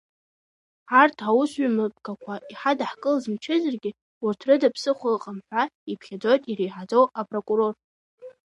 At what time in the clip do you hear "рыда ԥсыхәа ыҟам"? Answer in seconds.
4.47-5.37